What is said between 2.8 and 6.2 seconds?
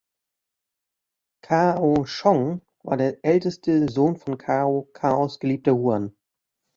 war der älteste Sohn von Cao Caos Geliebter Huan.